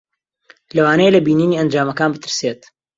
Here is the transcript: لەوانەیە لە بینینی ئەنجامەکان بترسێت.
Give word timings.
لەوانەیە 0.75 1.13
لە 1.15 1.19
بینینی 1.25 1.59
ئەنجامەکان 1.59 2.09
بترسێت. 2.13 2.61